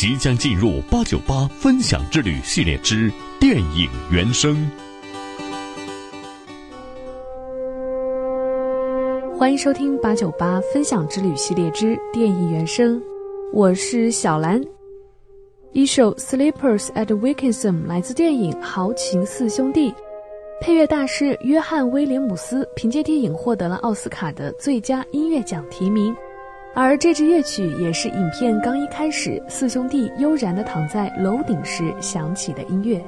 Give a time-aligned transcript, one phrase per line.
[0.00, 4.56] 即将进入八九八分享之旅系列之电影原声。
[9.38, 12.98] 欢迎收听八九八分享之旅系列之电影原声，
[13.52, 14.58] 我是小兰。
[15.72, 19.90] 一首《Sleepers at Wilkinson》来自电影《豪情四兄弟》，
[20.62, 26.16] 配乐大师约翰威廉姆斯凭借电影获得了奥斯卡的最佳音乐奖提名。
[26.72, 33.04] 而这支乐曲也是影片刚一开始，四兄弟悠然地躺在楼顶时响起的音乐。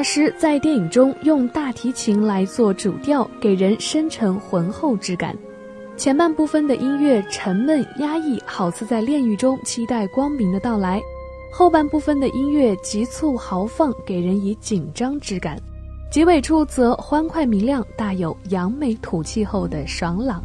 [0.00, 5.36] 大师在电影中用大提琴来做主调，给人深沉浑厚之感。
[5.94, 10.98] 前半部分的音乐沉闷压抑，好似在炼狱中期待光明的到来；
[11.52, 15.60] 后半部分的音乐急促豪放，给人以紧张之感。
[16.10, 20.42] 结尾处则欢快明亮，大有扬眉吐气后的爽朗。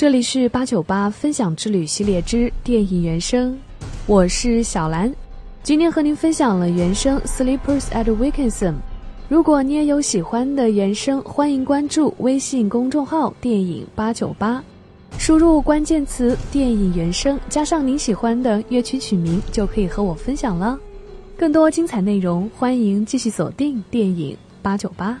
[0.00, 3.54] 这里是八九八分享之旅系列之电影原声，
[4.06, 5.14] 我是小兰。
[5.62, 8.72] 今天和您分享了原声《Sleepers at Wilkinson》。
[9.28, 14.64] 如果你也有喜欢的原声，欢迎关注微信公众号“电影八九八”，
[15.20, 20.80] 输入关键词“电影原声”加上您喜欢的乐曲曲名，就可以和我分享了。
[21.36, 25.20] 更多精彩内容，欢迎继续锁定电影八九八。